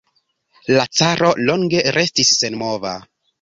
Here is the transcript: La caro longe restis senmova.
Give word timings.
La 0.77 0.85
caro 0.99 1.29
longe 1.49 1.85
restis 1.99 2.33
senmova. 2.41 2.97